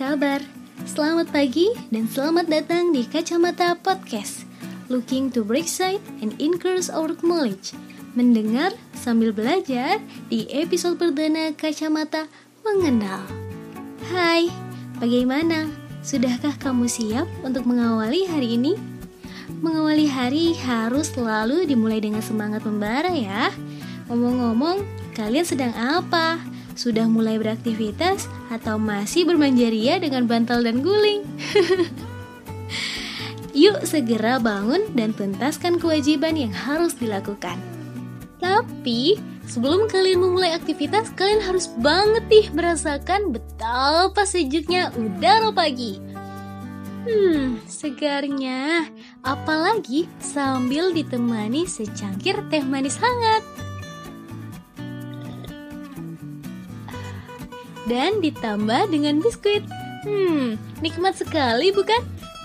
kabar? 0.00 0.40
Selamat 0.88 1.28
pagi 1.28 1.76
dan 1.92 2.08
selamat 2.08 2.48
datang 2.48 2.88
di 2.88 3.04
Kacamata 3.04 3.76
Podcast 3.76 4.48
Looking 4.88 5.28
to 5.28 5.44
break 5.44 5.68
side 5.68 6.00
and 6.24 6.32
increase 6.40 6.88
our 6.88 7.12
knowledge 7.20 7.76
Mendengar 8.16 8.72
sambil 8.96 9.28
belajar 9.28 10.00
di 10.32 10.48
episode 10.56 10.96
perdana 10.96 11.52
Kacamata 11.52 12.32
Mengenal 12.64 13.28
Hai, 14.08 14.48
bagaimana? 14.96 15.68
Sudahkah 16.00 16.56
kamu 16.56 16.88
siap 16.88 17.28
untuk 17.44 17.68
mengawali 17.68 18.24
hari 18.24 18.56
ini? 18.56 18.80
Mengawali 19.60 20.08
hari 20.08 20.56
harus 20.64 21.12
selalu 21.12 21.68
dimulai 21.68 22.00
dengan 22.00 22.24
semangat 22.24 22.64
membara 22.64 23.12
ya. 23.12 23.52
Ngomong-ngomong, 24.08 24.80
kalian 25.12 25.44
sedang 25.44 25.76
apa? 25.76 26.40
Sudah 26.78 27.06
mulai 27.10 27.36
beraktivitas 27.36 28.30
atau 28.48 28.78
masih 28.78 29.26
bermain 29.26 29.54
ria 29.54 29.98
dengan 29.98 30.24
bantal 30.24 30.62
dan 30.64 30.80
guling? 30.80 31.26
Yuk 33.60 33.82
segera 33.82 34.38
bangun 34.38 34.94
dan 34.94 35.10
tuntaskan 35.10 35.82
kewajiban 35.82 36.38
yang 36.38 36.54
harus 36.54 36.94
dilakukan. 36.94 37.58
Tapi 38.40 39.20
sebelum 39.44 39.90
kalian 39.90 40.22
memulai 40.22 40.56
aktivitas, 40.56 41.12
kalian 41.18 41.44
harus 41.44 41.68
banget 41.82 42.24
nih 42.30 42.46
merasakan 42.56 43.34
betapa 43.34 44.24
sejuknya 44.24 44.94
udara 44.96 45.52
pagi. 45.52 46.00
Hmm, 47.04 47.60
segarnya. 47.68 48.88
Apalagi 49.24 50.08
sambil 50.20 50.92
ditemani 50.92 51.68
secangkir 51.68 52.40
teh 52.48 52.64
manis 52.64 52.96
hangat. 53.00 53.44
Dan 57.90 58.22
ditambah 58.22 58.94
dengan 58.94 59.18
biskuit. 59.18 59.66
Hmm, 60.06 60.54
nikmat 60.78 61.18
sekali 61.18 61.74
bukan? 61.74 61.98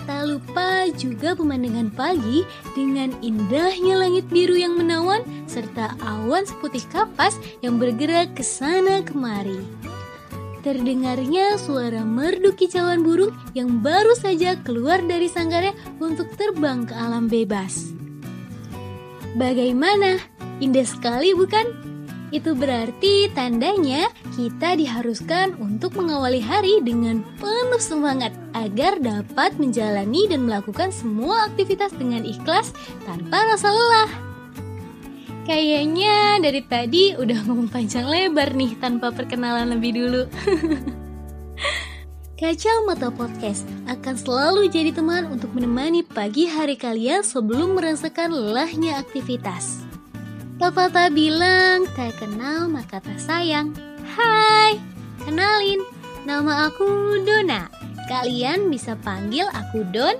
Tak 0.10 0.26
lupa 0.26 0.90
juga 0.98 1.38
pemandangan 1.38 1.94
pagi 1.94 2.42
dengan 2.74 3.14
indahnya 3.22 4.02
langit 4.02 4.26
biru 4.30 4.58
yang 4.58 4.74
menawan 4.74 5.22
serta 5.46 5.94
awan 6.02 6.50
seputih 6.50 6.82
kapas 6.90 7.38
yang 7.62 7.78
bergerak 7.78 8.34
ke 8.34 8.42
sana 8.42 9.06
kemari 9.06 9.62
terdengarnya 10.66 11.62
suara 11.62 12.02
merdu 12.02 12.50
kicauan 12.58 13.06
burung 13.06 13.30
yang 13.54 13.86
baru 13.86 14.18
saja 14.18 14.58
keluar 14.66 14.98
dari 15.06 15.30
sanggarnya 15.30 15.78
untuk 16.02 16.26
terbang 16.34 16.90
ke 16.90 16.94
alam 16.98 17.30
bebas. 17.30 17.94
Bagaimana? 19.38 20.18
Indah 20.58 20.90
sekali 20.90 21.38
bukan? 21.38 21.85
Itu 22.36 22.52
berarti 22.52 23.32
tandanya 23.32 24.12
kita 24.36 24.76
diharuskan 24.76 25.56
untuk 25.56 25.96
mengawali 25.96 26.44
hari 26.44 26.84
dengan 26.84 27.24
penuh 27.40 27.80
semangat 27.80 28.36
agar 28.52 29.00
dapat 29.00 29.56
menjalani 29.56 30.28
dan 30.28 30.44
melakukan 30.44 30.92
semua 30.92 31.48
aktivitas 31.48 31.96
dengan 31.96 32.28
ikhlas 32.28 32.76
tanpa 33.08 33.40
rasa 33.40 33.72
lelah. 33.72 34.12
Kayaknya 35.48 36.44
dari 36.44 36.60
tadi 36.68 37.16
udah 37.16 37.40
ngomong 37.48 37.72
panjang 37.72 38.04
lebar 38.04 38.52
nih 38.52 38.76
tanpa 38.84 39.16
perkenalan 39.16 39.72
lebih 39.72 39.96
dulu. 39.96 40.28
Kacamata 42.36 43.16
Podcast 43.16 43.64
akan 43.88 44.16
selalu 44.20 44.68
jadi 44.68 44.92
teman 44.92 45.32
untuk 45.32 45.56
menemani 45.56 46.04
pagi 46.04 46.52
hari 46.52 46.76
kalian 46.76 47.24
sebelum 47.24 47.80
merasakan 47.80 48.36
lelahnya 48.36 49.00
aktivitas. 49.00 49.85
Pepatah 50.56 51.12
bilang, 51.12 51.84
tak 52.00 52.16
kenal 52.16 52.72
maka 52.72 53.04
tak 53.04 53.20
sayang. 53.20 53.76
Hai, 54.16 54.80
kenalin, 55.28 55.84
nama 56.24 56.72
aku 56.72 57.20
Dona. 57.28 57.68
Kalian 58.08 58.72
bisa 58.72 58.96
panggil 59.04 59.44
aku 59.52 59.84
Don, 59.92 60.16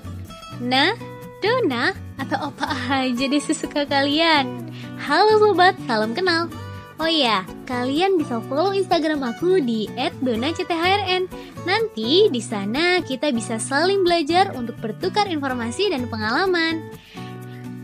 Nah, 0.60 0.92
Dona, 1.40 1.96
atau 2.20 2.52
apa 2.52 2.68
aja 2.92 3.24
deh 3.32 3.40
sesuka 3.40 3.88
kalian. 3.88 4.76
Halo 5.00 5.40
sobat, 5.40 5.80
salam 5.88 6.12
kenal. 6.12 6.52
Oh 7.00 7.08
iya, 7.08 7.48
kalian 7.64 8.20
bisa 8.20 8.44
follow 8.52 8.76
Instagram 8.76 9.24
aku 9.24 9.64
di 9.64 9.88
@donacthrn. 10.20 11.32
Nanti 11.64 12.28
di 12.28 12.42
sana 12.44 13.00
kita 13.00 13.32
bisa 13.32 13.56
saling 13.56 14.04
belajar 14.04 14.52
untuk 14.52 14.76
bertukar 14.84 15.32
informasi 15.32 15.96
dan 15.96 16.12
pengalaman. 16.12 16.92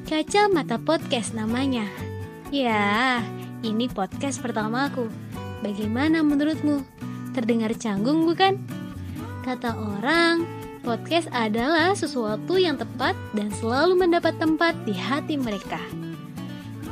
Kaca 0.04 0.52
Mata 0.52 0.76
Podcast 0.76 1.32
namanya. 1.32 2.11
Ya, 2.52 3.24
ini 3.64 3.88
podcast 3.88 4.44
pertama 4.44 4.92
aku. 4.92 5.08
Bagaimana 5.64 6.20
menurutmu? 6.20 6.84
Terdengar 7.32 7.72
canggung 7.80 8.28
bukan? 8.28 8.60
Kata 9.48 9.72
orang, 9.72 10.44
podcast 10.84 11.32
adalah 11.32 11.96
sesuatu 11.96 12.60
yang 12.60 12.76
tepat 12.76 13.16
dan 13.32 13.56
selalu 13.56 14.04
mendapat 14.04 14.36
tempat 14.36 14.76
di 14.84 14.92
hati 14.92 15.40
mereka. 15.40 15.80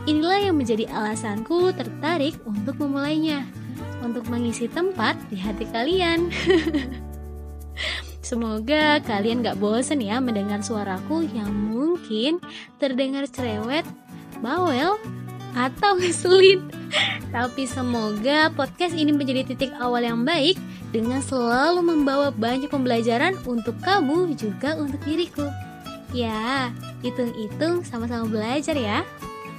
Inilah 0.08 0.48
yang 0.48 0.56
menjadi 0.56 0.88
alasanku 0.88 1.76
tertarik 1.76 2.40
untuk 2.48 2.80
memulainya, 2.80 3.44
untuk 4.00 4.32
mengisi 4.32 4.72
tempat 4.72 5.20
di 5.28 5.44
hati 5.44 5.68
kalian. 5.68 6.32
Semoga 8.24 9.04
kalian 9.04 9.44
gak 9.44 9.60
bosen 9.60 10.00
ya 10.00 10.24
mendengar 10.24 10.64
suaraku 10.64 11.28
yang 11.36 11.52
mungkin 11.52 12.40
terdengar 12.80 13.28
cerewet, 13.28 13.84
bawel, 14.40 14.96
atau 15.54 15.98
ngeselin. 15.98 16.70
Tapi 17.30 17.70
semoga 17.70 18.50
podcast 18.54 18.98
ini 18.98 19.14
menjadi 19.14 19.54
titik 19.54 19.72
awal 19.78 20.02
yang 20.02 20.26
baik 20.26 20.58
dengan 20.90 21.22
selalu 21.22 21.86
membawa 21.86 22.34
banyak 22.34 22.70
pembelajaran 22.70 23.38
untuk 23.46 23.78
kamu 23.86 24.34
juga 24.34 24.74
untuk 24.78 24.98
diriku. 25.06 25.46
Ya, 26.10 26.74
hitung-hitung 27.06 27.86
sama-sama 27.86 28.26
belajar 28.26 28.74
ya. 28.74 29.06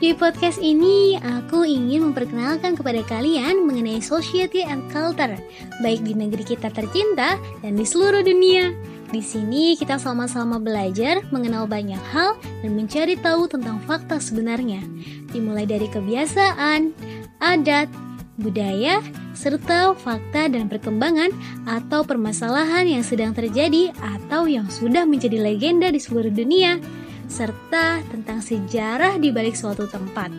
Di 0.01 0.17
podcast 0.17 0.57
ini, 0.57 1.21
aku 1.21 1.63
ingin 1.63 2.11
memperkenalkan 2.11 2.73
kepada 2.73 3.05
kalian 3.05 3.69
mengenai 3.69 4.01
society 4.01 4.65
and 4.65 4.89
culture, 4.89 5.37
baik 5.85 6.01
di 6.01 6.17
negeri 6.17 6.57
kita 6.57 6.73
tercinta 6.73 7.37
dan 7.61 7.77
di 7.77 7.85
seluruh 7.85 8.25
dunia. 8.25 8.73
Di 9.11 9.27
sini 9.27 9.75
kita 9.75 9.99
sama-sama 9.99 10.63
belajar 10.63 11.27
mengenal 11.35 11.67
banyak 11.67 11.99
hal 12.15 12.39
dan 12.63 12.73
mencari 12.79 13.19
tahu 13.19 13.51
tentang 13.51 13.83
fakta 13.83 14.23
sebenarnya, 14.23 14.87
dimulai 15.35 15.67
dari 15.67 15.91
kebiasaan, 15.91 16.95
adat, 17.43 17.91
budaya, 18.39 19.03
serta 19.35 19.99
fakta 19.99 20.47
dan 20.47 20.71
perkembangan 20.71 21.35
atau 21.67 22.07
permasalahan 22.07 22.87
yang 22.87 23.03
sedang 23.03 23.35
terjadi 23.35 23.91
atau 23.99 24.47
yang 24.47 24.71
sudah 24.71 25.03
menjadi 25.03 25.43
legenda 25.43 25.91
di 25.91 25.99
seluruh 25.99 26.31
dunia 26.31 26.79
serta 27.27 28.07
tentang 28.15 28.39
sejarah 28.39 29.19
di 29.19 29.35
balik 29.35 29.59
suatu 29.59 29.91
tempat. 29.91 30.31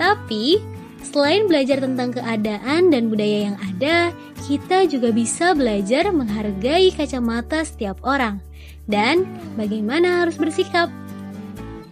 Tapi, 0.00 0.56
selain 1.04 1.44
belajar 1.44 1.84
tentang 1.84 2.16
keadaan 2.16 2.88
dan 2.88 3.12
budaya 3.12 3.52
yang 3.52 3.56
ada, 3.60 4.12
kita 4.50 4.82
juga 4.90 5.14
bisa 5.14 5.54
belajar 5.54 6.10
menghargai 6.10 6.90
kacamata 6.90 7.62
setiap 7.62 8.02
orang 8.02 8.42
dan 8.90 9.22
bagaimana 9.54 10.26
harus 10.26 10.34
bersikap. 10.34 10.90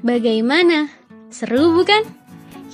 Bagaimana? 0.02 0.90
Seru 1.30 1.70
bukan? 1.70 2.02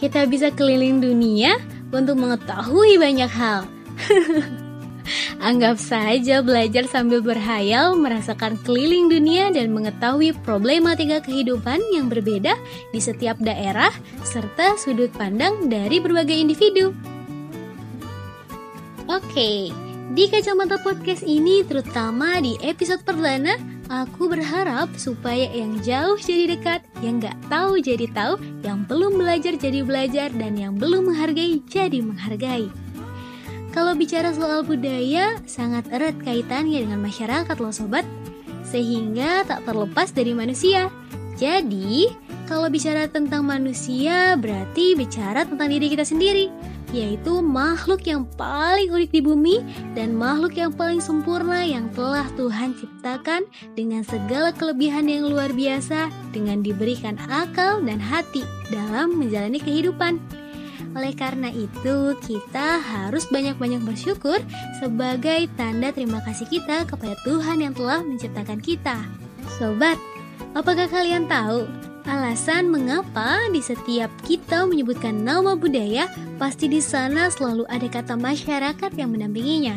Kita 0.00 0.24
bisa 0.24 0.48
keliling 0.56 1.04
dunia 1.04 1.60
untuk 1.92 2.16
mengetahui 2.16 2.96
banyak 2.96 3.28
hal. 3.28 3.68
Anggap 5.44 5.76
saja 5.76 6.40
belajar 6.40 6.88
sambil 6.88 7.20
berhayal, 7.20 7.92
merasakan 7.92 8.56
keliling 8.64 9.12
dunia 9.12 9.52
dan 9.52 9.76
mengetahui 9.76 10.32
problematika 10.40 11.20
kehidupan 11.20 11.76
yang 11.92 12.08
berbeda 12.08 12.56
di 12.88 13.00
setiap 13.04 13.36
daerah 13.36 13.92
serta 14.24 14.80
sudut 14.80 15.12
pandang 15.12 15.68
dari 15.68 16.00
berbagai 16.00 16.32
individu. 16.32 16.96
Oke, 19.04 19.68
di 20.12 20.28
kacamata 20.28 20.76
podcast 20.84 21.24
ini 21.24 21.64
terutama 21.64 22.36
di 22.44 22.60
episode 22.60 23.00
perdana, 23.08 23.56
aku 23.88 24.28
berharap 24.28 24.92
supaya 25.00 25.48
yang 25.48 25.80
jauh 25.80 26.20
jadi 26.20 26.52
dekat, 26.52 26.84
yang 27.00 27.24
gak 27.24 27.32
tahu 27.48 27.80
jadi 27.80 28.04
tahu, 28.12 28.36
yang 28.60 28.84
belum 28.84 29.16
belajar 29.16 29.56
jadi 29.56 29.80
belajar, 29.80 30.28
dan 30.36 30.60
yang 30.60 30.76
belum 30.76 31.08
menghargai 31.08 31.64
jadi 31.64 32.04
menghargai. 32.04 32.68
Kalau 33.72 33.96
bicara 33.96 34.36
soal 34.36 34.60
budaya, 34.62 35.40
sangat 35.48 35.88
erat 35.88 36.20
kaitannya 36.20 36.84
dengan 36.84 37.00
masyarakat 37.00 37.56
loh 37.56 37.72
sobat, 37.72 38.04
sehingga 38.68 39.48
tak 39.48 39.64
terlepas 39.64 40.12
dari 40.12 40.36
manusia. 40.36 40.92
Jadi, 41.40 42.12
kalau 42.44 42.68
bicara 42.68 43.08
tentang 43.08 43.42
manusia, 43.42 44.36
berarti 44.36 44.94
bicara 44.94 45.48
tentang 45.48 45.66
diri 45.72 45.90
kita 45.90 46.06
sendiri, 46.06 46.52
yaitu 46.94 47.42
makhluk 47.42 48.06
yang 48.06 48.22
paling 48.38 48.86
unik 48.86 49.10
di 49.10 49.20
bumi 49.20 49.56
dan 49.98 50.14
makhluk 50.14 50.54
yang 50.54 50.70
paling 50.70 51.02
sempurna 51.02 51.66
yang 51.66 51.90
telah 51.90 52.22
Tuhan 52.38 52.78
ciptakan 52.78 53.50
dengan 53.74 54.06
segala 54.06 54.54
kelebihan 54.54 55.10
yang 55.10 55.26
luar 55.26 55.50
biasa 55.50 56.06
dengan 56.30 56.62
diberikan 56.62 57.18
akal 57.26 57.82
dan 57.82 57.98
hati 57.98 58.46
dalam 58.70 59.18
menjalani 59.18 59.58
kehidupan. 59.58 60.22
Oleh 60.94 61.10
karena 61.10 61.50
itu, 61.50 62.14
kita 62.22 62.78
harus 62.78 63.26
banyak-banyak 63.26 63.82
bersyukur 63.82 64.38
sebagai 64.78 65.50
tanda 65.58 65.90
terima 65.90 66.22
kasih 66.22 66.46
kita 66.46 66.86
kepada 66.86 67.18
Tuhan 67.26 67.66
yang 67.66 67.74
telah 67.74 67.98
menciptakan 68.06 68.62
kita. 68.62 69.02
Sobat, 69.58 69.98
apakah 70.54 70.86
kalian 70.86 71.26
tahu 71.26 71.66
alasan 72.04 72.72
mengapa 72.72 73.40
di 73.50 73.60
setiap 73.60 74.08
kita 74.24 74.64
menyebutkan 74.68 75.24
nama 75.24 75.56
budaya, 75.56 76.08
pasti 76.36 76.68
di 76.68 76.80
sana 76.80 77.28
selalu 77.32 77.68
ada 77.68 77.88
kata 77.88 78.14
masyarakat 78.16 78.90
yang 78.96 79.12
mendampinginya? 79.12 79.76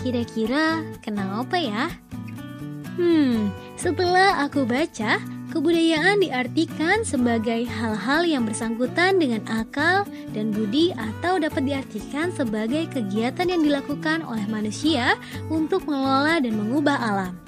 Kira-kira 0.00 0.84
kenapa 1.00 1.56
ya? 1.56 1.88
Hmm, 2.94 3.50
setelah 3.74 4.46
aku 4.46 4.62
baca, 4.68 5.18
Kebudayaan 5.54 6.18
diartikan 6.18 7.06
sebagai 7.06 7.62
hal-hal 7.62 8.26
yang 8.26 8.42
bersangkutan 8.42 9.22
dengan 9.22 9.38
akal 9.46 10.02
dan 10.34 10.50
budi 10.50 10.90
atau 10.98 11.38
dapat 11.38 11.62
diartikan 11.70 12.34
sebagai 12.34 12.90
kegiatan 12.90 13.46
yang 13.46 13.62
dilakukan 13.62 14.26
oleh 14.26 14.42
manusia 14.50 15.14
untuk 15.46 15.86
mengelola 15.86 16.42
dan 16.42 16.58
mengubah 16.58 16.98
alam. 16.98 17.43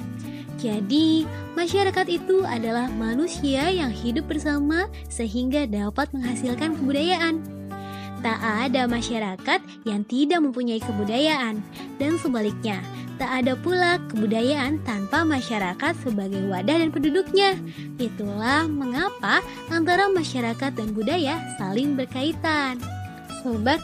Jadi, 0.56 1.28
masyarakat 1.52 2.06
itu 2.08 2.40
adalah 2.44 2.88
manusia 2.88 3.68
yang 3.68 3.92
hidup 3.92 4.28
bersama 4.28 4.88
sehingga 5.12 5.68
dapat 5.68 6.08
menghasilkan 6.16 6.80
kebudayaan. 6.80 7.44
Tak 8.24 8.40
ada 8.40 8.88
masyarakat 8.88 9.60
yang 9.84 10.02
tidak 10.08 10.40
mempunyai 10.40 10.80
kebudayaan, 10.80 11.60
dan 12.00 12.16
sebaliknya, 12.18 12.80
Tak 13.16 13.32
ada 13.32 13.56
pula 13.56 13.96
kebudayaan 14.12 14.84
tanpa 14.84 15.24
masyarakat 15.24 15.96
sebagai 16.04 16.44
wadah 16.52 16.76
dan 16.84 16.92
penduduknya. 16.92 17.56
Itulah 17.96 18.68
mengapa 18.68 19.40
antara 19.72 20.12
masyarakat 20.12 20.76
dan 20.76 20.88
budaya 20.92 21.40
saling 21.56 21.96
berkaitan. 21.96 22.76
Sobat, 23.40 23.80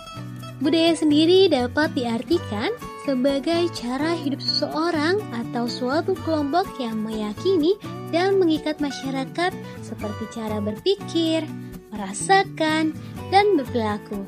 budaya 0.60 0.92
sendiri 0.92 1.48
dapat 1.48 1.96
diartikan 1.96 2.76
sebagai 3.02 3.66
cara 3.74 4.14
hidup 4.14 4.38
seseorang 4.38 5.18
atau 5.34 5.66
suatu 5.66 6.14
kelompok 6.22 6.66
yang 6.78 7.02
meyakini 7.02 7.74
dan 8.14 8.38
mengikat 8.38 8.78
masyarakat 8.78 9.50
seperti 9.82 10.24
cara 10.30 10.62
berpikir, 10.62 11.42
merasakan, 11.90 12.94
dan 13.34 13.44
berperilaku. 13.58 14.22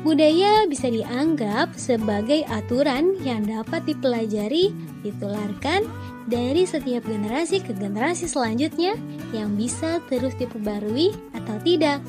Budaya 0.00 0.64
bisa 0.64 0.88
dianggap 0.88 1.76
sebagai 1.76 2.40
aturan 2.48 3.20
yang 3.20 3.44
dapat 3.44 3.84
dipelajari, 3.84 4.72
ditularkan 5.04 5.84
dari 6.24 6.64
setiap 6.64 7.04
generasi 7.04 7.60
ke 7.60 7.76
generasi 7.76 8.24
selanjutnya 8.24 8.96
yang 9.36 9.52
bisa 9.60 10.00
terus 10.08 10.32
diperbarui 10.40 11.12
atau 11.36 11.56
tidak. 11.60 12.00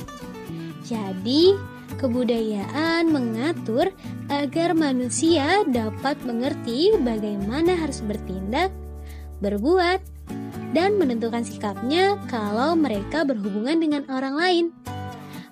Jadi, 0.87 1.59
kebudayaan 2.01 3.13
mengatur 3.13 3.93
agar 4.33 4.73
manusia 4.73 5.61
dapat 5.69 6.17
mengerti 6.25 6.97
bagaimana 6.97 7.77
harus 7.77 8.01
bertindak, 8.01 8.73
berbuat, 9.37 10.01
dan 10.73 10.97
menentukan 10.97 11.45
sikapnya 11.45 12.17
kalau 12.25 12.73
mereka 12.73 13.21
berhubungan 13.21 13.77
dengan 13.77 14.03
orang 14.09 14.33
lain. 14.33 14.65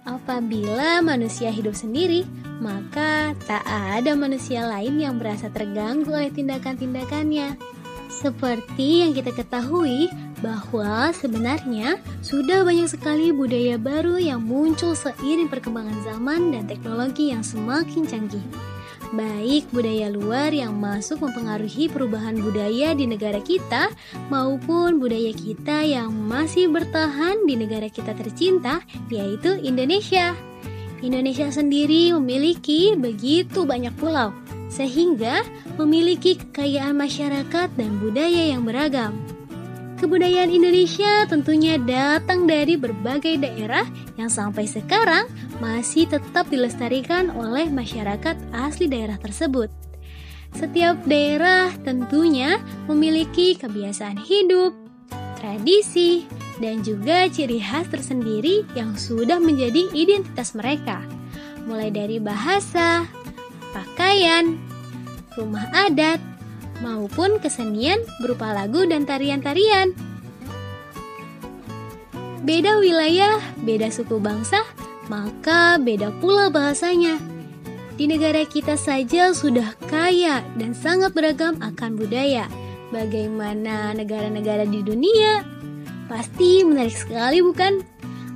Apabila 0.09 1.05
manusia 1.05 1.53
hidup 1.53 1.77
sendiri, 1.77 2.25
maka 2.57 3.37
tak 3.45 3.61
ada 3.69 4.17
manusia 4.17 4.65
lain 4.65 4.97
yang 4.97 5.21
merasa 5.21 5.53
terganggu 5.53 6.09
oleh 6.09 6.33
tindakan-tindakannya. 6.33 7.53
Seperti 8.09 9.05
yang 9.05 9.13
kita 9.13 9.37
ketahui 9.37 10.09
bahwa 10.39 11.11
sebenarnya 11.11 11.99
sudah 12.23 12.63
banyak 12.63 12.87
sekali 12.87 13.31
budaya 13.35 13.75
baru 13.75 14.19
yang 14.19 14.43
muncul 14.43 14.95
seiring 14.95 15.51
perkembangan 15.51 15.99
zaman 16.07 16.51
dan 16.55 16.67
teknologi 16.67 17.31
yang 17.31 17.43
semakin 17.43 18.07
canggih 18.07 18.43
baik 19.13 19.65
budaya 19.73 20.09
luar 20.13 20.53
yang 20.53 20.77
masuk 20.77 21.21
mempengaruhi 21.25 21.89
perubahan 21.89 22.37
budaya 22.37 22.93
di 22.93 23.09
negara 23.09 23.41
kita 23.41 23.89
maupun 24.29 25.01
budaya 25.01 25.33
kita 25.33 25.81
yang 25.85 26.13
masih 26.13 26.69
bertahan 26.69 27.41
di 27.45 27.57
negara 27.57 27.89
kita 27.89 28.13
tercinta, 28.13 28.81
yaitu 29.09 29.57
Indonesia. 29.65 30.37
Indonesia 30.99 31.47
sendiri 31.47 32.11
memiliki 32.11 32.93
begitu 32.93 33.63
banyak 33.63 33.95
pulau, 33.97 34.35
sehingga 34.67 35.47
memiliki 35.79 36.35
kekayaan 36.35 36.93
masyarakat 36.93 37.67
dan 37.79 37.91
budaya 38.03 38.51
yang 38.51 38.67
beragam. 38.67 39.38
Kebudayaan 39.99 40.47
Indonesia 40.47 41.27
tentunya 41.27 41.75
datang 41.75 42.47
dari 42.47 42.79
berbagai 42.79 43.35
daerah 43.35 43.83
yang 44.15 44.31
sampai 44.31 44.63
sekarang 44.63 45.27
masih 45.59 46.07
tetap 46.07 46.47
dilestarikan 46.47 47.27
oleh 47.35 47.67
masyarakat 47.67 48.39
asli 48.55 48.87
daerah 48.87 49.19
tersebut. 49.19 49.67
Setiap 50.55 51.03
daerah 51.03 51.75
tentunya 51.83 52.63
memiliki 52.87 53.59
kebiasaan 53.59 54.23
hidup, 54.23 54.71
tradisi, 55.35 56.23
dan 56.63 56.79
juga 56.79 57.27
ciri 57.27 57.59
khas 57.59 57.91
tersendiri 57.91 58.63
yang 58.79 58.95
sudah 58.95 59.35
menjadi 59.35 59.83
identitas 59.91 60.55
mereka. 60.55 61.03
Mulai 61.67 61.91
dari 61.91 62.23
bahasa, 62.23 63.03
pakaian, 63.75 64.55
rumah 65.35 65.67
adat, 65.75 66.28
maupun 66.79 67.39
kesenian 67.39 67.99
berupa 68.23 68.51
lagu 68.51 68.87
dan 68.87 69.03
tarian-tarian. 69.03 69.95
Beda 72.43 72.79
wilayah, 72.79 73.37
beda 73.61 73.91
suku 73.91 74.17
bangsa, 74.17 74.63
maka 75.11 75.77
beda 75.77 76.09
pula 76.17 76.47
bahasanya. 76.49 77.19
Di 77.99 78.07
negara 78.07 78.47
kita 78.47 78.79
saja 78.79 79.35
sudah 79.35 79.75
kaya 79.91 80.39
dan 80.55 80.71
sangat 80.71 81.11
beragam 81.11 81.59
akan 81.59 81.99
budaya. 81.99 82.47
Bagaimana 82.95 83.91
negara-negara 83.91 84.63
di 84.65 84.79
dunia? 84.81 85.43
Pasti 86.07 86.63
menarik 86.63 86.95
sekali, 86.95 87.43
bukan? 87.43 87.83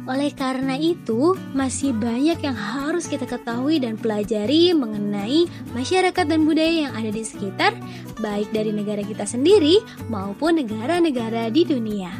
Oleh 0.04 0.36
karena 0.36 0.76
itu, 0.76 1.32
masih 1.56 1.96
banyak 1.96 2.36
yang 2.44 2.58
harus 2.60 3.08
kita 3.08 3.24
ketahui 3.24 3.80
dan 3.80 3.96
pelajari 3.96 4.76
mengenai 4.76 5.48
masyarakat 5.72 6.26
dan 6.28 6.44
budaya 6.44 6.92
yang 6.92 6.94
ada 6.94 7.08
di 7.08 7.24
sekitar, 7.24 7.72
baik 8.20 8.52
dari 8.52 8.76
negara 8.76 9.00
kita 9.00 9.24
sendiri 9.24 9.80
maupun 10.12 10.60
negara-negara 10.60 11.48
di 11.48 11.64
dunia. 11.64 12.12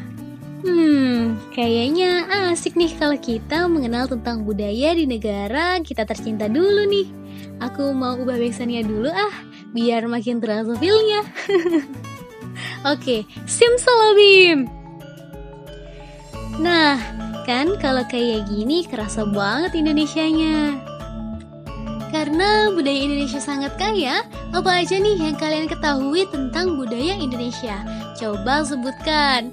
Hmm, 0.64 1.36
kayaknya 1.52 2.24
asik 2.56 2.80
nih 2.80 2.96
kalau 2.96 3.20
kita 3.20 3.68
mengenal 3.68 4.08
tentang 4.08 4.48
budaya 4.48 4.96
di 4.96 5.04
negara 5.04 5.76
kita 5.84 6.08
tercinta 6.08 6.48
dulu 6.48 6.88
nih. 6.88 7.12
Aku 7.60 7.92
mau 7.92 8.16
ubah 8.16 8.40
backsoundnya 8.40 8.88
dulu 8.88 9.12
ah, 9.12 9.36
biar 9.76 10.08
makin 10.08 10.40
terasa 10.40 10.72
feelnya. 10.80 11.28
Oke, 12.96 13.28
simsalabim! 13.44 14.72
Nah, 16.64 17.23
Kan 17.44 17.76
kalau 17.80 18.08
kayak 18.08 18.48
gini 18.48 18.88
kerasa 18.88 19.28
banget 19.28 19.76
Indonesianya. 19.76 20.80
Karena 22.14 22.70
budaya 22.70 23.10
Indonesia 23.10 23.42
sangat 23.42 23.74
kaya, 23.76 24.22
apa 24.54 24.86
aja 24.86 25.02
nih 25.02 25.18
yang 25.18 25.36
kalian 25.36 25.66
ketahui 25.66 26.30
tentang 26.30 26.78
budaya 26.78 27.18
Indonesia? 27.18 27.82
Coba 28.16 28.62
sebutkan. 28.62 29.50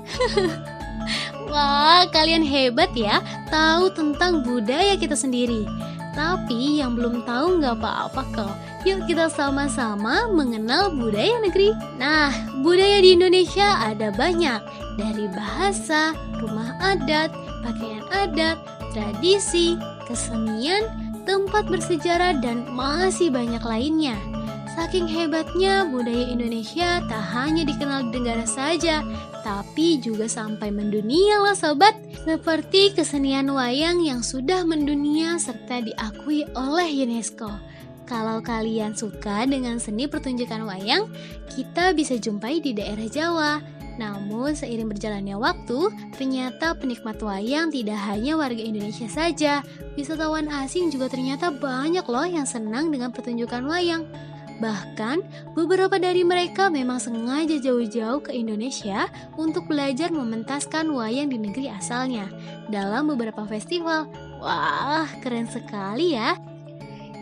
Wah, 1.51 2.07
kalian 2.15 2.47
hebat 2.47 2.93
ya, 2.95 3.25
tahu 3.51 3.91
tentang 3.91 4.45
budaya 4.45 4.95
kita 4.95 5.17
sendiri. 5.17 5.67
Tapi 6.15 6.85
yang 6.85 6.95
belum 6.95 7.25
tahu 7.25 7.59
nggak 7.59 7.81
apa-apa 7.81 8.23
kok. 8.37 8.55
Yuk 8.85 9.09
kita 9.09 9.33
sama-sama 9.33 10.29
mengenal 10.29 10.93
budaya 10.93 11.41
negeri. 11.41 11.73
Nah, 11.97 12.29
budaya 12.61 13.01
di 13.01 13.17
Indonesia 13.17 13.77
ada 13.83 14.13
banyak. 14.13 14.61
Dari 15.01 15.27
bahasa, 15.33 16.13
rumah 16.39 16.77
adat, 16.81 17.33
pakaian 17.63 18.05
adat, 18.13 18.59
tradisi, 18.93 19.77
kesenian, 20.09 20.89
tempat 21.25 21.69
bersejarah, 21.71 22.41
dan 22.41 22.67
masih 22.73 23.31
banyak 23.31 23.63
lainnya. 23.63 24.17
Saking 24.79 25.11
hebatnya 25.11 25.85
budaya 25.85 26.31
Indonesia 26.31 27.03
tak 27.11 27.25
hanya 27.35 27.67
dikenal 27.67 28.09
di 28.09 28.23
negara 28.23 28.47
saja, 28.47 29.03
tapi 29.43 29.99
juga 29.99 30.31
sampai 30.31 30.71
mendunia 30.71 31.43
lah 31.43 31.59
sobat. 31.59 31.99
Seperti 32.23 32.95
kesenian 32.95 33.51
wayang 33.51 34.01
yang 34.01 34.23
sudah 34.23 34.63
mendunia 34.63 35.37
serta 35.43 35.83
diakui 35.83 36.47
oleh 36.55 36.89
UNESCO. 37.03 37.51
Kalau 38.07 38.43
kalian 38.43 38.95
suka 38.99 39.47
dengan 39.47 39.79
seni 39.79 40.11
pertunjukan 40.11 40.67
wayang, 40.67 41.07
kita 41.51 41.95
bisa 41.95 42.19
jumpai 42.19 42.59
di 42.59 42.75
daerah 42.75 43.07
Jawa, 43.07 43.53
namun 44.01 44.57
seiring 44.57 44.89
berjalannya 44.89 45.37
waktu, 45.37 45.93
ternyata 46.17 46.73
penikmat 46.73 47.21
wayang 47.21 47.69
tidak 47.69 48.01
hanya 48.09 48.41
warga 48.41 48.65
Indonesia 48.65 49.05
saja. 49.13 49.61
Wisatawan 50.01 50.49
asing 50.49 50.89
juga 50.89 51.13
ternyata 51.13 51.53
banyak 51.53 52.09
loh 52.09 52.25
yang 52.25 52.49
senang 52.49 52.89
dengan 52.89 53.13
pertunjukan 53.13 53.61
wayang. 53.69 54.09
Bahkan, 54.61 55.25
beberapa 55.57 55.97
dari 55.97 56.21
mereka 56.21 56.69
memang 56.69 57.01
sengaja 57.01 57.57
jauh-jauh 57.57 58.21
ke 58.21 58.37
Indonesia 58.37 59.09
untuk 59.41 59.65
belajar 59.65 60.13
mementaskan 60.13 60.93
wayang 60.93 61.33
di 61.33 61.41
negeri 61.41 61.73
asalnya 61.73 62.29
dalam 62.69 63.09
beberapa 63.09 63.49
festival. 63.49 64.09
Wah, 64.41 65.09
keren 65.25 65.49
sekali 65.49 66.13
ya. 66.13 66.37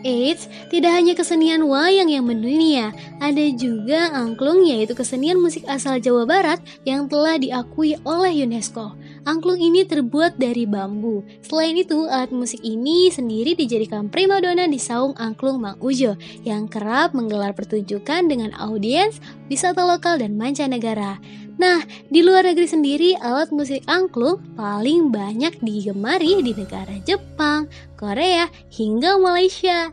Eits, 0.07 0.47
tidak 0.71 0.95
hanya 0.95 1.11
kesenian 1.11 1.67
wayang 1.67 2.07
yang 2.07 2.23
mendunia, 2.23 2.95
ada 3.19 3.45
juga 3.51 4.15
angklung 4.15 4.63
yaitu 4.63 4.95
kesenian 4.95 5.35
musik 5.35 5.67
asal 5.67 5.99
Jawa 5.99 6.23
Barat 6.23 6.63
yang 6.87 7.11
telah 7.11 7.35
diakui 7.35 7.99
oleh 8.07 8.47
UNESCO. 8.47 8.95
Angklung 9.27 9.59
ini 9.59 9.83
terbuat 9.83 10.39
dari 10.39 10.63
bambu. 10.63 11.27
Selain 11.43 11.75
itu, 11.75 12.07
alat 12.07 12.31
musik 12.31 12.63
ini 12.63 13.11
sendiri 13.11 13.53
dijadikan 13.59 14.07
primadona 14.07 14.65
di 14.71 14.79
saung 14.79 15.11
angklung 15.19 15.59
Mang 15.59 15.75
Ujo 15.83 16.15
yang 16.47 16.71
kerap 16.71 17.11
menggelar 17.11 17.51
pertunjukan 17.51 18.31
dengan 18.31 18.55
audiens, 18.55 19.19
wisata 19.51 19.83
lokal 19.83 20.23
dan 20.23 20.39
mancanegara. 20.39 21.19
Nah, 21.59 21.83
di 22.07 22.23
luar 22.23 22.47
negeri 22.47 22.67
sendiri, 22.71 23.09
alat 23.19 23.51
musik 23.51 23.83
angklung 23.91 24.39
paling 24.55 25.11
banyak 25.11 25.59
digemari 25.59 26.39
di 26.39 26.55
negara 26.55 26.95
Jepang, 27.03 27.67
Korea, 27.99 28.47
hingga 28.71 29.19
Malaysia. 29.19 29.91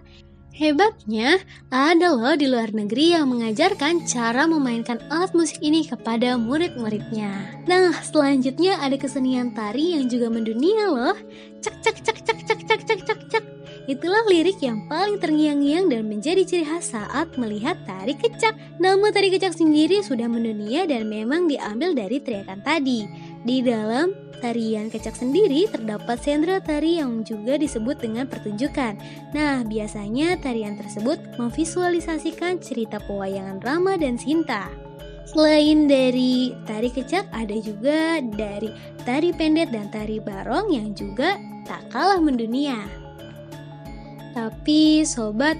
Hebatnya, 0.57 1.37
ada 1.69 2.17
loh 2.17 2.33
di 2.33 2.49
luar 2.49 2.73
negeri 2.73 3.13
yang 3.13 3.29
mengajarkan 3.29 4.09
cara 4.09 4.49
memainkan 4.49 5.03
alat 5.13 5.35
musik 5.35 5.61
ini 5.61 5.85
kepada 5.85 6.39
murid-muridnya. 6.39 7.61
Nah, 7.69 7.93
selanjutnya 8.01 8.81
ada 8.81 8.97
kesenian 8.97 9.53
tari 9.53 9.99
yang 9.99 10.09
juga 10.09 10.31
mendunia 10.33 10.89
loh. 10.89 11.19
Cek 11.61 11.83
cek 11.83 11.97
cek 11.99 12.19
cek 12.25 12.39
cek 12.47 12.61
cek 12.63 12.81
cek 12.89 13.01
cek 13.05 13.21
cek. 13.29 13.56
Itulah 13.87 14.27
lirik 14.27 14.59
yang 14.59 14.91
paling 14.91 15.23
terngiang-ngiang 15.23 15.87
dan 15.87 16.11
menjadi 16.11 16.43
ciri 16.43 16.67
khas 16.67 16.91
saat 16.91 17.39
melihat 17.39 17.79
tari 17.87 18.19
kecak. 18.19 18.59
Nama 18.83 19.07
tari 19.15 19.31
kecak 19.31 19.55
sendiri 19.55 20.03
sudah 20.03 20.27
mendunia 20.27 20.91
dan 20.91 21.07
memang 21.07 21.47
diambil 21.47 21.95
dari 21.95 22.19
teriakan 22.19 22.67
tadi. 22.67 23.07
Di 23.47 23.63
dalam 23.63 24.11
tarian 24.43 24.91
kecak 24.91 25.15
sendiri 25.15 25.71
terdapat 25.71 26.19
sendra 26.19 26.59
tari 26.59 26.99
yang 26.99 27.23
juga 27.23 27.55
disebut 27.55 28.03
dengan 28.03 28.27
pertunjukan. 28.27 28.99
Nah, 29.31 29.63
biasanya 29.63 30.35
tarian 30.43 30.75
tersebut 30.75 31.39
memvisualisasikan 31.39 32.59
cerita 32.59 32.99
pewayangan 33.07 33.63
Rama 33.63 33.95
dan 33.95 34.19
Sinta. 34.19 34.67
Selain 35.31 35.87
dari 35.87 36.55
tari 36.67 36.91
kecak, 36.91 37.31
ada 37.31 37.55
juga 37.63 38.19
dari 38.19 38.71
tari 39.07 39.31
pendet 39.31 39.71
dan 39.71 39.91
tari 39.95 40.19
barong 40.19 40.75
yang 40.75 40.91
juga 40.91 41.39
tak 41.67 41.87
kalah 41.95 42.19
mendunia. 42.19 43.06
Tapi 44.37 45.01
sobat, 45.09 45.57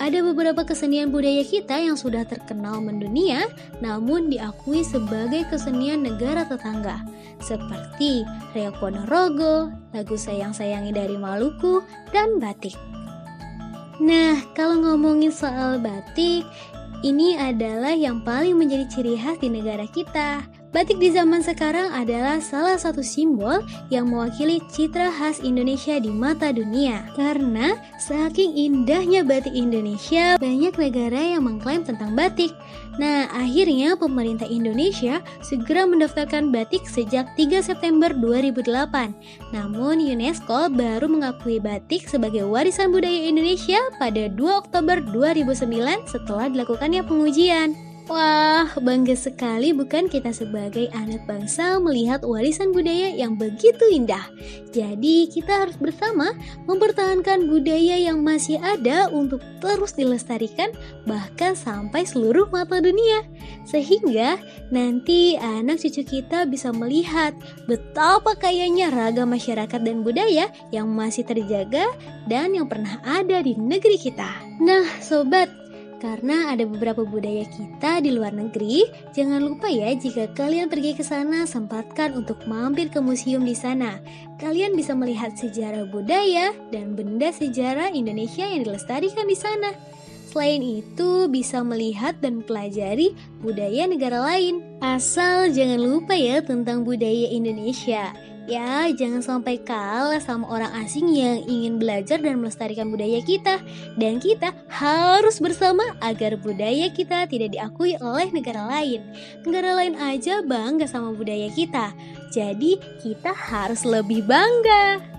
ada 0.00 0.18
beberapa 0.24 0.64
kesenian 0.64 1.12
budaya 1.12 1.44
kita 1.44 1.76
yang 1.76 1.94
sudah 1.94 2.24
terkenal 2.26 2.82
mendunia 2.82 3.46
namun 3.78 4.26
diakui 4.32 4.82
sebagai 4.82 5.46
kesenian 5.52 6.02
negara 6.02 6.42
tetangga 6.48 7.04
seperti 7.38 8.24
Reok 8.56 8.80
Ponorogo, 8.80 9.68
lagu 9.92 10.16
Sayang-sayangi 10.16 10.96
dari 10.96 11.20
Maluku, 11.20 11.84
dan 12.10 12.40
batik. 12.40 12.74
Nah, 14.00 14.40
kalau 14.56 14.80
ngomongin 14.80 15.30
soal 15.30 15.78
batik, 15.78 16.42
ini 17.04 17.36
adalah 17.36 17.92
yang 17.92 18.24
paling 18.24 18.56
menjadi 18.56 18.88
ciri 18.90 19.14
khas 19.14 19.38
di 19.38 19.52
negara 19.52 19.84
kita. 19.92 20.42
Batik 20.74 20.98
di 20.98 21.14
zaman 21.14 21.38
sekarang 21.38 21.94
adalah 21.94 22.42
salah 22.42 22.74
satu 22.74 22.98
simbol 22.98 23.62
yang 23.94 24.10
mewakili 24.10 24.58
citra 24.74 25.06
khas 25.06 25.38
Indonesia 25.38 26.02
di 26.02 26.10
mata 26.10 26.50
dunia. 26.50 27.06
Karena 27.14 27.78
saking 28.02 28.58
indahnya 28.58 29.22
batik 29.22 29.54
Indonesia, 29.54 30.34
banyak 30.34 30.74
negara 30.74 31.38
yang 31.38 31.46
mengklaim 31.46 31.86
tentang 31.86 32.18
batik. 32.18 32.50
Nah, 32.98 33.30
akhirnya 33.30 33.94
pemerintah 33.94 34.50
Indonesia 34.50 35.22
segera 35.46 35.86
mendaftarkan 35.86 36.50
batik 36.50 36.90
sejak 36.90 37.30
3 37.38 37.62
September 37.62 38.10
2008. 38.10 39.14
Namun 39.54 40.02
UNESCO 40.02 40.74
baru 40.74 41.06
mengakui 41.06 41.62
batik 41.62 42.10
sebagai 42.10 42.50
warisan 42.50 42.90
budaya 42.90 43.30
Indonesia 43.30 43.78
pada 44.02 44.26
2 44.26 44.42
Oktober 44.42 44.98
2009 45.06 46.10
setelah 46.10 46.50
dilakukannya 46.50 47.06
pengujian. 47.06 47.93
Wah, 48.04 48.68
bangga 48.84 49.16
sekali 49.16 49.72
bukan 49.72 50.12
kita 50.12 50.28
sebagai 50.28 50.92
anak 50.92 51.24
bangsa 51.24 51.80
melihat 51.80 52.20
warisan 52.20 52.68
budaya 52.68 53.08
yang 53.08 53.32
begitu 53.40 53.80
indah. 53.88 54.28
Jadi, 54.76 55.24
kita 55.32 55.64
harus 55.64 55.80
bersama 55.80 56.36
mempertahankan 56.68 57.48
budaya 57.48 57.96
yang 57.96 58.20
masih 58.20 58.60
ada 58.60 59.08
untuk 59.08 59.40
terus 59.64 59.96
dilestarikan 59.96 60.68
bahkan 61.08 61.56
sampai 61.56 62.04
seluruh 62.04 62.44
mata 62.52 62.76
dunia. 62.76 63.24
Sehingga 63.64 64.36
nanti 64.68 65.40
anak 65.40 65.80
cucu 65.80 66.04
kita 66.04 66.44
bisa 66.44 66.76
melihat 66.76 67.32
betapa 67.64 68.36
kayanya 68.36 68.92
ragam 68.92 69.32
masyarakat 69.32 69.80
dan 69.80 70.04
budaya 70.04 70.52
yang 70.68 70.92
masih 70.92 71.24
terjaga 71.24 71.88
dan 72.28 72.52
yang 72.52 72.68
pernah 72.68 73.00
ada 73.00 73.40
di 73.40 73.56
negeri 73.56 73.96
kita. 73.96 74.28
Nah, 74.60 74.84
sobat, 75.00 75.63
karena 76.04 76.52
ada 76.52 76.68
beberapa 76.68 77.00
budaya 77.00 77.48
kita 77.48 78.04
di 78.04 78.12
luar 78.12 78.36
negeri, 78.36 78.84
jangan 79.16 79.40
lupa 79.40 79.72
ya 79.72 79.88
jika 79.96 80.28
kalian 80.36 80.68
pergi 80.68 80.92
ke 80.92 81.00
sana 81.00 81.48
sempatkan 81.48 82.12
untuk 82.12 82.44
mampir 82.44 82.92
ke 82.92 83.00
museum 83.00 83.40
di 83.40 83.56
sana. 83.56 84.04
Kalian 84.36 84.76
bisa 84.76 84.92
melihat 84.92 85.32
sejarah 85.32 85.88
budaya 85.88 86.52
dan 86.68 86.92
benda 86.92 87.32
sejarah 87.32 87.88
Indonesia 87.96 88.44
yang 88.44 88.68
dilestarikan 88.68 89.24
di 89.24 89.32
sana. 89.32 89.72
Selain 90.28 90.60
itu, 90.60 91.24
bisa 91.32 91.64
melihat 91.64 92.20
dan 92.20 92.44
pelajari 92.44 93.16
budaya 93.40 93.88
negara 93.88 94.20
lain. 94.28 94.60
Asal 94.84 95.56
jangan 95.56 95.80
lupa 95.80 96.12
ya 96.12 96.44
tentang 96.44 96.84
budaya 96.84 97.32
Indonesia. 97.32 98.12
Ya, 98.44 98.92
jangan 98.92 99.24
sampai 99.24 99.56
kalah 99.56 100.20
sama 100.20 100.44
orang 100.52 100.68
asing 100.84 101.08
yang 101.16 101.40
ingin 101.48 101.80
belajar 101.80 102.20
dan 102.20 102.44
melestarikan 102.44 102.92
budaya 102.92 103.24
kita. 103.24 103.64
Dan 103.96 104.20
kita 104.20 104.52
harus 104.68 105.40
bersama 105.40 105.80
agar 106.04 106.36
budaya 106.36 106.92
kita 106.92 107.24
tidak 107.24 107.56
diakui 107.56 107.96
oleh 108.04 108.28
negara 108.36 108.68
lain. 108.68 109.00
Negara 109.48 109.80
lain 109.80 109.96
aja 109.96 110.44
bangga 110.44 110.84
sama 110.84 111.16
budaya 111.16 111.48
kita. 111.56 111.96
Jadi, 112.36 112.76
kita 113.00 113.32
harus 113.32 113.80
lebih 113.88 114.20
bangga. 114.28 115.13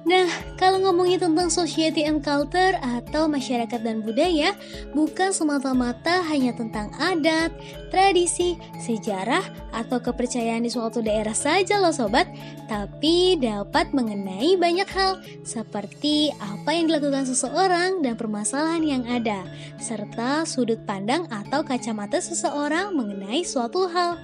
Nah, 0.00 0.32
kalau 0.56 0.80
ngomongin 0.80 1.20
tentang 1.20 1.52
society 1.52 2.08
and 2.08 2.24
culture 2.24 2.72
atau 2.80 3.28
masyarakat 3.28 3.80
dan 3.84 4.00
budaya, 4.00 4.56
bukan 4.96 5.28
semata-mata 5.28 6.24
hanya 6.24 6.56
tentang 6.56 6.88
adat, 6.96 7.52
tradisi, 7.92 8.56
sejarah, 8.80 9.44
atau 9.76 10.00
kepercayaan 10.00 10.64
di 10.64 10.72
suatu 10.72 11.04
daerah 11.04 11.36
saja 11.36 11.76
loh 11.76 11.92
sobat, 11.92 12.24
tapi 12.64 13.36
dapat 13.36 13.92
mengenai 13.92 14.56
banyak 14.56 14.88
hal, 14.88 15.20
seperti 15.44 16.32
apa 16.40 16.72
yang 16.72 16.88
dilakukan 16.88 17.28
seseorang 17.28 18.00
dan 18.00 18.16
permasalahan 18.16 18.82
yang 18.82 19.04
ada, 19.04 19.44
serta 19.76 20.48
sudut 20.48 20.80
pandang 20.88 21.28
atau 21.28 21.60
kacamata 21.60 22.24
seseorang 22.24 22.96
mengenai 22.96 23.44
suatu 23.44 23.84
hal. 23.92 24.16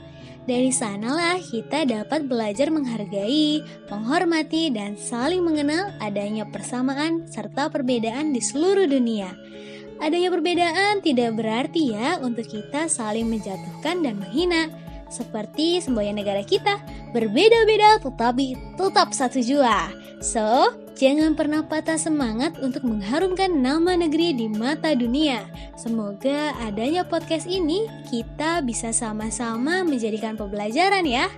Dari 0.46 0.70
sanalah 0.70 1.42
kita 1.42 1.82
dapat 1.82 2.30
belajar 2.30 2.70
menghargai, 2.70 3.66
menghormati, 3.90 4.70
dan 4.70 4.94
saling 4.94 5.42
mengenal 5.42 5.90
adanya 5.98 6.46
persamaan 6.46 7.26
serta 7.26 7.66
perbedaan 7.66 8.30
di 8.30 8.38
seluruh 8.38 8.86
dunia. 8.86 9.34
Adanya 9.98 10.30
perbedaan 10.30 11.02
tidak 11.02 11.34
berarti 11.34 11.98
ya 11.98 12.22
untuk 12.22 12.46
kita 12.46 12.86
saling 12.86 13.26
menjatuhkan 13.26 14.06
dan 14.06 14.22
menghina. 14.22 14.70
Seperti 15.10 15.82
semboyan 15.82 16.14
negara 16.14 16.46
kita, 16.46 16.78
berbeda-beda 17.10 17.98
tetapi 18.06 18.78
tetap 18.78 19.10
satu 19.10 19.42
jua. 19.42 19.90
So, 20.20 20.72
Jangan 20.96 21.36
pernah 21.36 21.60
patah 21.60 22.00
semangat 22.00 22.56
untuk 22.64 22.80
mengharumkan 22.88 23.52
nama 23.52 23.92
negeri 24.00 24.32
di 24.32 24.48
mata 24.48 24.96
dunia. 24.96 25.44
Semoga 25.76 26.56
adanya 26.64 27.04
podcast 27.04 27.44
ini 27.44 27.84
kita 28.08 28.64
bisa 28.64 28.96
sama-sama 28.96 29.84
menjadikan 29.84 30.40
pembelajaran 30.40 31.04
ya. 31.04 31.28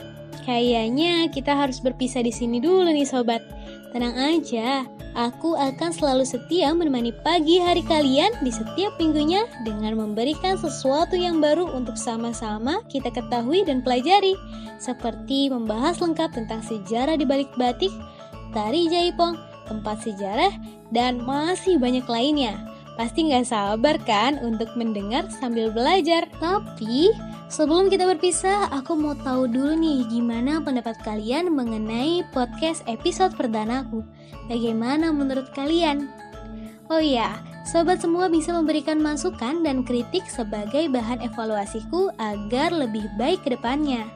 Kayaknya 0.46 1.26
kita 1.34 1.58
harus 1.58 1.82
berpisah 1.82 2.22
di 2.22 2.30
sini 2.30 2.62
dulu 2.62 2.86
nih 2.86 3.02
sobat. 3.02 3.42
Tenang 3.90 4.14
aja, 4.14 4.86
aku 5.18 5.58
akan 5.58 5.90
selalu 5.90 6.22
setia 6.22 6.70
menemani 6.70 7.10
pagi 7.26 7.58
hari 7.58 7.82
kalian 7.82 8.30
di 8.46 8.54
setiap 8.54 8.94
minggunya 9.02 9.42
dengan 9.66 9.98
memberikan 9.98 10.54
sesuatu 10.54 11.18
yang 11.18 11.42
baru 11.42 11.66
untuk 11.66 11.98
sama-sama 11.98 12.78
kita 12.86 13.10
ketahui 13.10 13.66
dan 13.66 13.82
pelajari. 13.82 14.38
Seperti 14.78 15.50
membahas 15.50 15.98
lengkap 15.98 16.30
tentang 16.30 16.62
sejarah 16.62 17.18
di 17.18 17.26
balik 17.26 17.50
batik, 17.58 17.90
tari 18.52 18.88
jaipong, 18.88 19.36
tempat 19.68 20.02
sejarah, 20.04 20.52
dan 20.90 21.20
masih 21.22 21.76
banyak 21.76 22.04
lainnya. 22.08 22.56
Pasti 22.98 23.30
nggak 23.30 23.46
sabar 23.46 23.94
kan 24.02 24.42
untuk 24.42 24.74
mendengar 24.74 25.30
sambil 25.30 25.70
belajar. 25.70 26.26
Tapi 26.42 27.14
sebelum 27.46 27.86
kita 27.86 28.10
berpisah, 28.10 28.74
aku 28.74 28.98
mau 28.98 29.14
tahu 29.14 29.46
dulu 29.46 29.78
nih 29.78 30.02
gimana 30.10 30.58
pendapat 30.58 30.98
kalian 31.06 31.54
mengenai 31.54 32.26
podcast 32.34 32.82
episode 32.90 33.38
perdanaku. 33.38 34.02
Bagaimana 34.50 35.14
menurut 35.14 35.46
kalian? 35.54 36.10
Oh 36.90 36.98
iya, 36.98 37.38
sobat 37.68 38.02
semua 38.02 38.26
bisa 38.26 38.50
memberikan 38.50 38.98
masukan 38.98 39.62
dan 39.62 39.86
kritik 39.86 40.26
sebagai 40.26 40.90
bahan 40.90 41.22
evaluasiku 41.22 42.10
agar 42.18 42.74
lebih 42.74 43.06
baik 43.14 43.44
ke 43.46 43.54
depannya. 43.54 44.08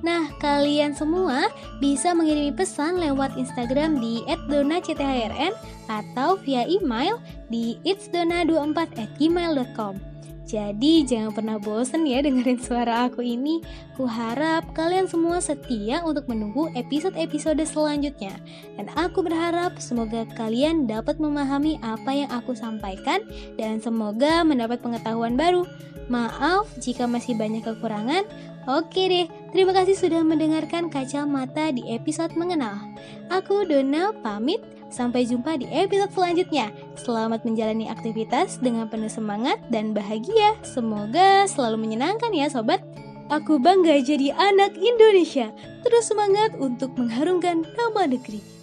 Nah, 0.00 0.30
kalian 0.38 0.94
semua 0.94 1.50
bisa 1.82 2.14
mengirimi 2.14 2.54
pesan 2.54 3.02
lewat 3.02 3.34
Instagram 3.34 3.98
di 3.98 4.22
@donacthrn 4.46 5.50
atau 5.90 6.38
via 6.46 6.62
email 6.70 7.18
di 7.50 7.82
itsdona24@gmail.com. 7.82 10.07
Jadi 10.48 11.04
jangan 11.04 11.36
pernah 11.36 11.56
bosen 11.60 12.08
ya 12.08 12.24
dengerin 12.24 12.56
suara 12.56 13.04
aku 13.04 13.20
ini. 13.20 13.60
Kuharap 14.00 14.72
kalian 14.72 15.04
semua 15.04 15.44
setia 15.44 16.00
untuk 16.00 16.24
menunggu 16.24 16.72
episode-episode 16.72 17.60
selanjutnya. 17.68 18.32
Dan 18.80 18.88
aku 18.96 19.20
berharap 19.20 19.76
semoga 19.76 20.24
kalian 20.40 20.88
dapat 20.88 21.20
memahami 21.20 21.76
apa 21.84 22.24
yang 22.24 22.32
aku 22.32 22.56
sampaikan 22.56 23.20
dan 23.60 23.76
semoga 23.76 24.40
mendapat 24.40 24.80
pengetahuan 24.80 25.36
baru. 25.36 25.68
Maaf 26.08 26.72
jika 26.80 27.04
masih 27.04 27.36
banyak 27.36 27.68
kekurangan. 27.68 28.24
Oke 28.64 29.04
deh, 29.04 29.28
terima 29.52 29.76
kasih 29.76 30.00
sudah 30.00 30.24
mendengarkan 30.24 30.88
kacamata 30.88 31.76
di 31.76 31.92
episode 31.92 32.32
mengenal. 32.40 32.80
Aku 33.28 33.68
Dona 33.68 34.16
pamit. 34.24 34.77
Sampai 34.88 35.28
jumpa 35.28 35.60
di 35.60 35.68
episode 35.68 36.12
selanjutnya. 36.16 36.72
Selamat 36.96 37.44
menjalani 37.44 37.92
aktivitas 37.92 38.56
dengan 38.58 38.88
penuh 38.88 39.12
semangat 39.12 39.60
dan 39.68 39.92
bahagia. 39.92 40.56
Semoga 40.64 41.44
selalu 41.44 41.84
menyenangkan 41.84 42.32
ya 42.32 42.48
sobat. 42.48 42.80
Aku 43.28 43.60
bangga 43.60 44.00
jadi 44.00 44.32
anak 44.32 44.72
Indonesia. 44.80 45.52
Terus 45.84 46.08
semangat 46.08 46.56
untuk 46.56 46.96
mengharumkan 46.96 47.68
nama 47.76 48.08
negeri. 48.08 48.57